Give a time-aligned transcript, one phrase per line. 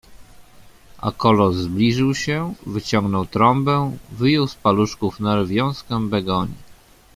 [0.97, 6.55] A kolos zbliżył się, wyciągnął trąbę, wyjął z paluszków Nel wiązkę begonii.